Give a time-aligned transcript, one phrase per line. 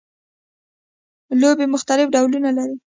[1.39, 2.75] لوبیې مختلف ډولونه لري